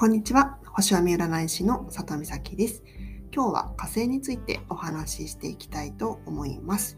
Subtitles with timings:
[0.00, 0.58] こんにちは。
[0.64, 2.84] 星読み占い師の里美咲です。
[3.34, 6.96] 今日は火星についてお話ししていきたいと思います。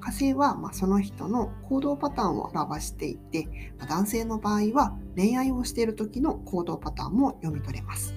[0.00, 8.14] 火星はまその人の行動パターンを表していて、男性の場合は恋愛をしている時の行動パターンも読み取れます。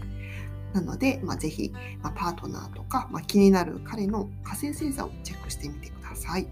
[0.71, 6.47] なので、まあ、ぜひ、ま、パートナーとか、ま、気になる彼の火星星座をチェックしてみてください。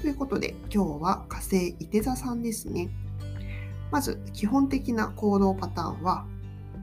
[0.00, 2.88] ということで、今日は火星いて座さんですね。
[3.90, 6.24] まず、基本的な行動パターンは、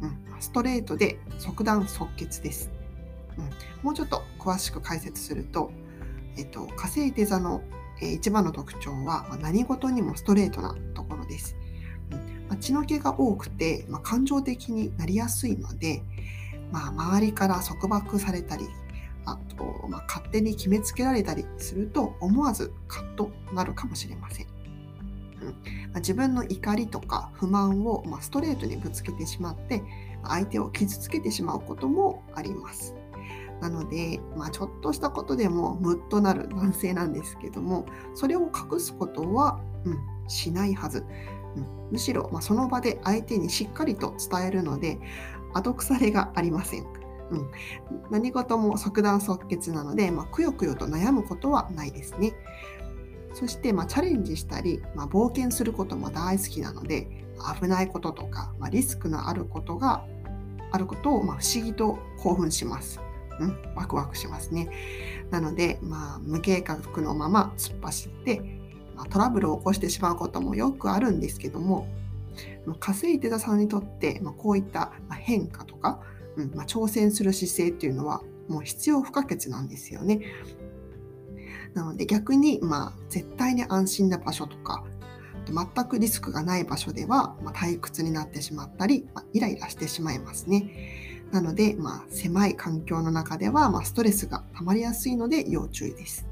[0.02, 2.72] うん、ストレートで即断即決です。
[3.38, 3.50] うん、
[3.84, 5.72] もうちょっと詳しく解説すると、
[6.38, 7.62] えっと、火星いて座の、
[8.02, 11.56] えー、一番の特徴は、まあ、何事にもストレートなところです。
[12.12, 16.04] うんまあ、血の気が多くて、まあ、感情的になりやすいので、
[16.72, 18.68] まあ、周りから束縛されたり、
[19.26, 24.48] あと、まあ、勝手に決めつけられたりすると思わずカッとなるかもしれません。
[25.46, 25.52] ま
[25.96, 29.84] あ、自分の怒りとか不満を、まあ、ストレートにぶつけてしまって
[30.24, 32.96] 相手を傷つけてしまうこともあります。
[33.62, 41.06] なので、まあ、ちょっとしたことでもムッとなる男性なんですけどもそれを隠すことは、うん、しないはず。
[41.56, 45.00] うん、むしろ、まあ、その場で相手にしっかりと伝えるので
[45.54, 46.86] 後腐れがありません。
[47.32, 47.52] うん、
[48.10, 52.34] 何事も即断即決なので、まあ、くよくよと悩むことはないですね。
[53.34, 57.08] そして、まあ、チャレンジしたり、まあ、冒険することも大好きなので
[57.62, 60.06] 危ないこととか、まあ、リスクのあることが
[60.72, 63.00] あることを、まあ、不思議と興奮します。
[63.40, 64.70] うん、ワクワクしますね。
[65.32, 68.42] なので、まあ、無計画のまま突っ走って、
[68.96, 71.88] まあ、トラブルを起こしてしまうこともよくあるんですけども
[72.80, 76.02] 火星手座さんにとって、まあ、こういった変化とか、
[76.36, 80.22] うんまあ、挑戦する姿勢っていうのはもう必要不可欠なんですよね。
[81.74, 84.84] なので逆に、まあ、絶対に安心な場所とか
[85.48, 91.22] 全くリスクがない場所では、まあ、退屈になってしまったり、まあ、イライラしてしまいますね。
[91.32, 96.28] なので、まあ、狭い環境の中では、まあ、ストレスが溜まりやすいので要注意です。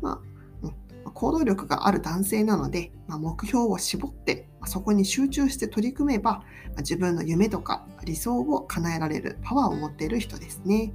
[0.00, 0.20] ま
[0.64, 6.42] あ、行動力がある男性なので、まあ、目標を絞ってそこに集中して取り組めば
[6.78, 10.92] 自分の夢とか理想を叶えられるパワーを持っている人ですね。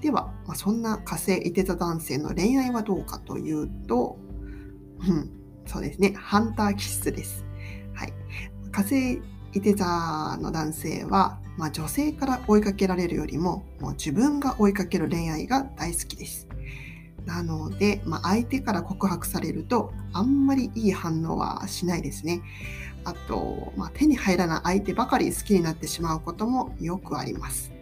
[0.00, 4.18] では、まあ、そんな火星いて座男性の恋愛はどうかというと、
[5.00, 5.30] うん、
[5.66, 7.44] そうですね、ハンター気質です。
[7.94, 8.12] はい、
[8.70, 9.20] 火星
[9.52, 9.84] いて座
[10.40, 16.46] の男性は、まあ、女性から追いかけられるよりももう自分が追いかける恋愛が大好きです。
[17.24, 22.40] なので、まあ、相手から告白されるとあんまりいい反応はしないですね。
[23.04, 27.72] あと、まあ、手に入らない相手ばかり好きになってしまうこともよくあります。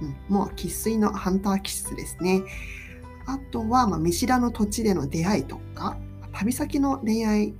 [0.00, 2.42] うん、もう生粋のハンター気質ですね。
[3.26, 5.96] あとは、まあ、見知らぬ土地での出会いとか、
[6.32, 7.54] 旅先の恋愛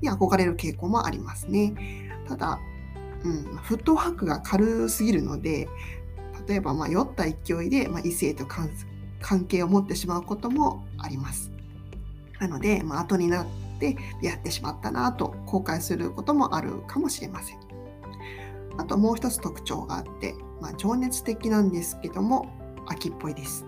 [0.00, 1.74] に憧れる傾向もありますね。
[2.28, 2.58] ただ、
[3.24, 5.68] うん、フットワークが軽すぎるので、
[6.46, 11.50] 例えば、まあ、酔った勢いで、まあ、異性と関係を持ってしまうこともあります。
[12.38, 13.46] なので、まあ、後になっ
[13.78, 17.63] てやってしまったなと後悔することもあるかもしれません。
[18.78, 22.46] あともう一つ特徴があって、まあ、情熱的なんですけども
[22.86, 23.64] 秋っぽいです。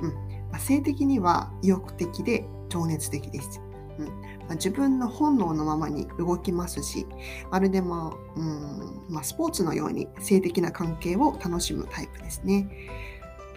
[0.00, 0.08] うん
[0.50, 3.60] まあ、性的には意欲的で情熱的です。
[3.98, 4.12] うんま
[4.50, 7.06] あ、自分の本能のままに動きますし、
[7.50, 12.68] まるで、まあうんまあ、スポーツのように性的な関係を楽しむタイプですね。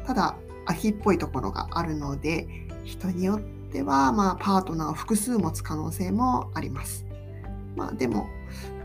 [0.05, 0.35] ただ、
[0.65, 2.47] 秋っぽいところがあるので、
[2.83, 3.39] 人によっ
[3.71, 7.05] ては、まあ、パートナーを複数持つ可能性もあります。
[7.75, 8.27] まあ、でも、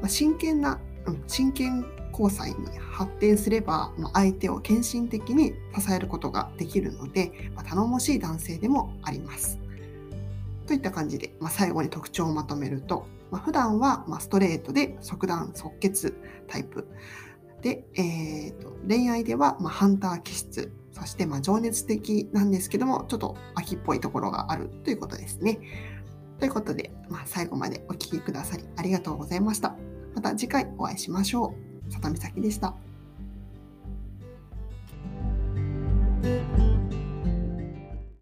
[0.01, 0.81] まあ、真剣な、
[1.27, 9.59] 真剣交際に発展すれば、ま、相手を献身的に支えることができるので、ま、頼もしい男性でもあります。
[10.67, 16.87] といった感じで、ま、最後に特徴をまとめると、まあ、普段はまストレートで即断即決タイプ
[17.63, 25.59] で、えーと、恋愛ではまハンター気質そしてま情熱的なんですけどもちょっと秋っぽいところがあるということですね。
[26.39, 29.77] ということで、まあ、最後までお聴きくださりありがとうございました。
[30.19, 31.55] また次回お会いしましょ
[31.89, 31.93] う。
[31.93, 32.75] 里美咲でした。